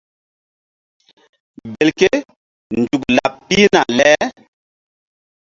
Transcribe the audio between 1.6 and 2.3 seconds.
Gelke